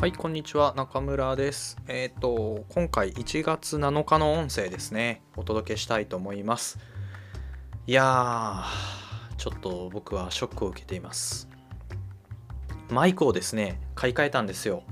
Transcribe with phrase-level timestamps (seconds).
[0.00, 0.74] はい、こんにちは。
[0.76, 1.76] 中村です。
[1.88, 6.78] えっ、と、今回1月7日の音声ですね、お届けしたいと思います。
[7.84, 11.48] いやー、ちょっと僕はショックを受けています。
[12.90, 14.84] マイクをですね、買い替えたんですよ。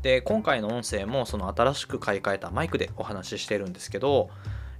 [0.00, 4.30] で、今回の音声もその新しく買い替えたマイクでお話ししてるんですけど、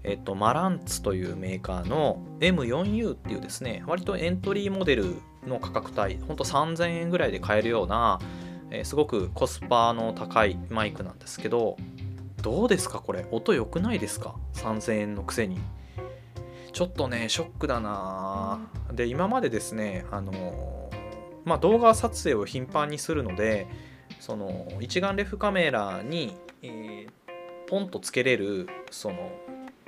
[0.05, 5.17] えっと、マランツというメーカーの M4U っていうですね、割とエントリーモデル
[5.47, 8.21] の価格帯、ほんと3000円ぐらいで買えるような、
[8.71, 11.77] えーすごくコスパの高いマイクなんですけど
[12.43, 13.01] どうですか？
[13.01, 13.27] これ。
[13.31, 15.59] 音良くないですか？3000円のくせに。
[16.73, 18.61] ちょっとねショックだな。
[18.93, 20.91] で今までですねあの
[21.45, 23.67] まあ動画撮影を頻繁にするので
[24.21, 27.11] その一眼レフカメラに、えー
[27.69, 29.31] ポンとつけれるその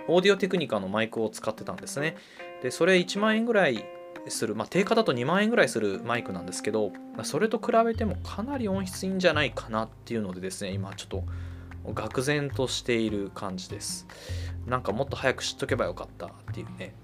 [0.06, 2.16] オーディオテクニカのマイクを使ってたんですね。
[2.62, 3.84] でそれ1万円ぐらい
[4.28, 6.92] する、まあ、定価だと2万円ぐらいするマイクなんですけど
[7.24, 11.24] それと比べてもかなり音質いいんじゃないかなっていうのでですね今ちょっと
[11.92, 14.06] 愕然としている感じです。
[14.66, 16.94] なんかもっと早く知っとけばよかったっていうね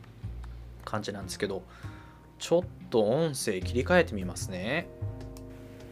[0.84, 1.64] 感じなんですけど
[2.38, 4.88] ちょっと音声切り替えてみますね。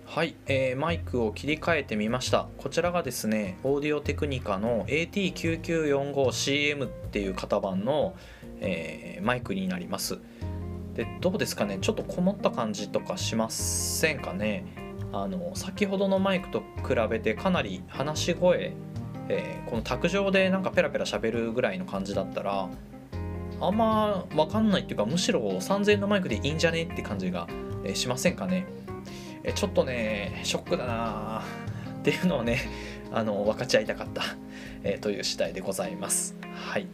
[0.07, 2.47] はい、えーマイクを切り替えてみました。
[2.59, 8.15] こちらがですねオーディオテクニカの AT9945CM っていう型番の、
[8.61, 10.19] えーマイクになります。
[10.97, 11.79] でどうですかね？
[11.81, 14.65] ちょっとこもった感じとかしませんかね？
[15.13, 18.75] あの先ほどのマイクと比べてかなり話し声、
[19.29, 22.69] えーこの卓上でなんかペラペラ喋るぐらいの感じだったら
[23.61, 26.85] あんま分かんないっていうかむしろ3000円のマイクでいいんじゃね？
[26.85, 27.47] って感じが、
[27.85, 28.67] えーしませんかね、
[29.45, 31.43] えちょっとねショックだな
[31.99, 32.69] っていうのをね
[33.13, 34.23] あの分かち合いたかった、
[34.83, 36.37] えという次第でございます。
[36.55, 36.87] はい。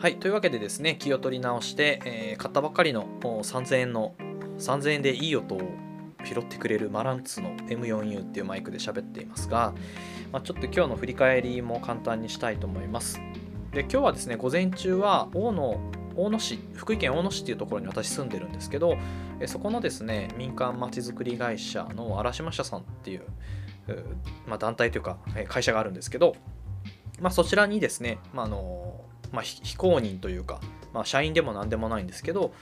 [0.00, 4.14] はい、というわけでですね、気を取り直して、えー買ったばかりの3000円の
[4.56, 5.60] 3000円でいい音を
[6.24, 9.74] 拾ってくれるマランツの M4U っていうマイクで喋っていますが、
[10.30, 13.20] まあ、ちょっと今日の振り返りも簡単にしたいと思います。
[13.72, 15.80] で、今日はですね、午前中は大野
[16.14, 18.96] 大野市、福井県大野市っていうところに私住んでるんですけど、
[19.46, 23.22] そこのですね、民間まちづくり会社の嵐山社さんっていう、
[24.46, 25.18] まあ、団体というか、
[25.48, 26.36] 会社があるんですけど、
[27.20, 30.60] まあ、そちらにですね、まああのまあ、非公認というか、
[30.92, 32.52] まあ、社員でも何でもないんですけど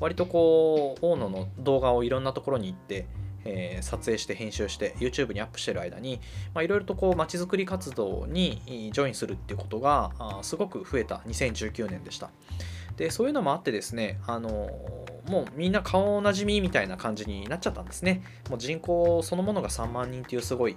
[0.00, 3.06] 割とこう大野の動画をいろんなところに行って、
[3.44, 11.16] えー撮影して編集して YouTube にアップしてる間にいろいろとこう街づくり活動にジョインするっていうことがあすごく増えた。
[11.26, 12.30] 2019年でした。
[12.96, 14.48] でそういうのもあってですねあの
[15.28, 18.22] もうみんな顔なじみみたいな感じになっちゃったんですね。
[18.48, 20.76] もう人口そのものが3万人っていうすごい、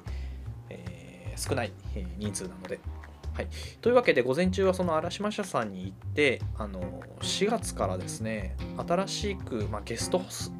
[0.70, 0.98] えー
[1.38, 1.72] 少ない
[2.18, 2.80] 人数なので。
[3.38, 3.48] はい、
[3.82, 6.82] というわけで午前中はその嵐山社さんに行ってあの
[7.22, 10.52] 4月からですね新しく、まあ、ゲストホス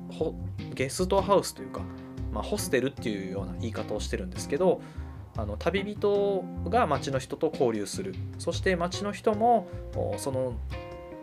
[0.76, 1.82] ゲストハウスというか、
[2.32, 4.80] まあ、ホステルっていうような言い方をしてるんですけど
[5.36, 8.14] あの旅人が町の人と交流する。
[8.38, 9.68] そして町の人も
[10.18, 10.54] その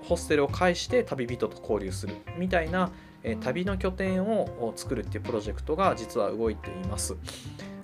[0.02, 2.14] ホステルを介して旅人と交流する。
[2.36, 2.92] みたいな、
[3.24, 7.16] え旅の拠点を作るっていうプロジェクトが実は動いています。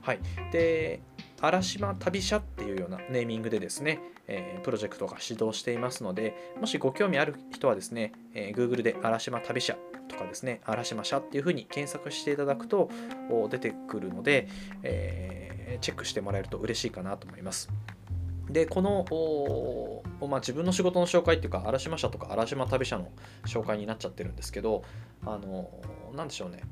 [0.02, 0.20] はい、
[0.52, 1.00] で
[1.40, 9.76] 嵐島旅社っていうようなネーミングでですね、えープロジェクトが始動していますのでもしご興味ある人はですね、えー Google で嵐島旅社
[10.08, 12.90] とかですね嵐島社っていうふうに検索していただくと
[13.48, 14.48] 出てくるので、
[14.82, 17.70] えーチェックしてもらえると嬉しいかなと思います。
[18.50, 19.06] でこの
[20.28, 23.08] まあ、自分の仕事の紹介っていうか嵐島社とか嵐島旅社の
[23.46, 24.82] 紹介になっちゃってるんですけど
[25.24, 25.70] あの
[26.14, 26.62] なんでしょうね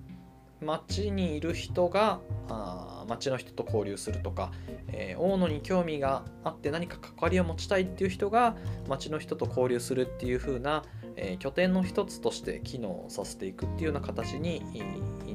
[0.61, 4.53] 町にいる人があ町の人と交流するとか、
[4.89, 8.57] えー大野に興味があって何か関わりを持ちたいっていう人が
[8.89, 10.85] 町の人と交流するっていう風な、
[11.17, 14.63] えー拠点の一つとして機能させていくっていうような形に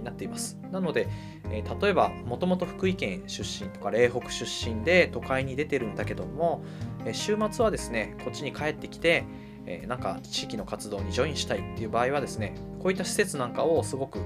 [0.04, 0.58] なっています。
[0.72, 1.08] なので、
[1.50, 6.64] えー例えばもともと福井県出身とか嶺北出身で都会に出てるんだけども、
[7.06, 9.26] え週末はですねこっちに帰ってきて
[9.66, 14.20] えなんか地域の活動にジョインしたいっていう場合はですねこういった施設なんかをすごく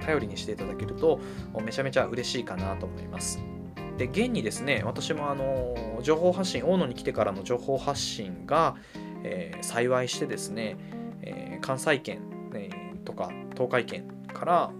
[0.00, 1.20] 頼りにしていただけると
[1.64, 3.40] めちゃめちゃ嬉しいかなと思います。
[3.98, 8.76] で現にですね私もあの情報発信大野に来てからの情報発信が、
[9.24, 10.76] えー幸いしてですね、
[11.22, 12.20] えー関西圏、
[12.54, 14.70] えーとか東海圏から、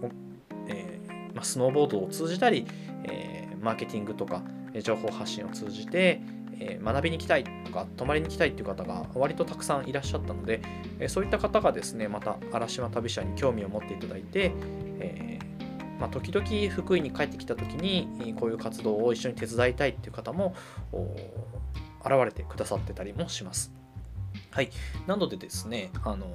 [0.67, 0.99] え
[1.33, 2.65] まあ、スノーボードを通じたり、
[3.03, 4.41] えマーケティングとか
[4.81, 6.21] 情報発信を通じて、
[6.59, 10.61] え学びに来たいとか泊まりに来たいっていう方が割とたくさんいらっしゃったので、
[10.99, 14.51] えそういった方がですねまた嵐島旅社に興味を持っていただいて、
[14.99, 20.55] えーまあ、時々福井に帰ってきた時にこういう活動を一緒に手伝いたいっていう方も
[22.03, 23.71] 現れてくださってたりもします。
[24.51, 24.69] はい、
[25.07, 26.27] なのでですね、あの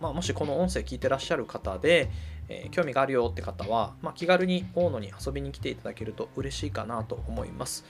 [0.00, 2.10] まあ、もしこの音声聞いてらっしゃる方で、
[2.48, 7.84] え、興味があるよって方は、まあ、気軽に大野に遊びに来ていただけると嬉しいかなと思います。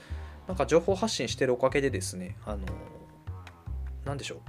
[0.51, 2.65] なんか情報発信してるおかげでですね、あの
[4.03, 4.39] 何でしょう。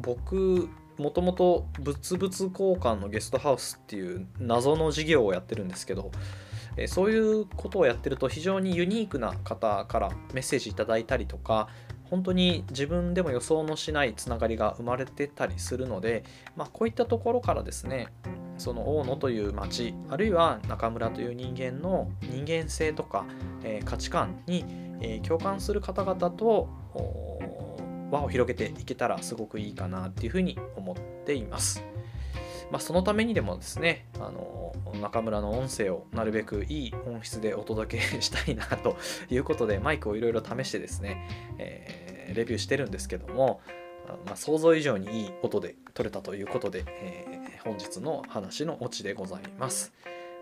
[0.00, 6.10] 僕もともと物々交換のゲストハウスっていう謎の事業をやってるんですけど
[6.76, 11.68] えそういうことをやってると非常にユニークな方からメッセージいただいたりとか
[12.10, 16.24] 本当に自分でも予想のしないつながりが生まれてたりするので、
[16.56, 18.08] まあ、こういったところからですね
[18.58, 23.24] その大野という町あるいは中村という人間の人間性とか、
[23.64, 24.64] えー、価値観に、
[25.00, 26.68] えー、共感する方々と
[28.10, 31.82] 輪を広げていけたらすごくいいかなっていうふうに思っています。
[32.70, 38.96] まあ、そのためにでもですね、あの中村の音声をなるべくいい音質でお届けしたいなと
[39.28, 41.28] いうことで、マイクをいろいろ試してですね、
[41.58, 43.60] えー、レビューしてるんですけども、
[44.26, 49.92] まあ、想像以上にいい音で撮れたということで、えー、本日の話のオチでございます。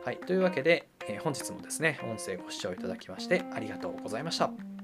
[0.05, 4.80] はい、というわけで、えー、本日もですね、音声ご視聴いただきましてありがとうございました。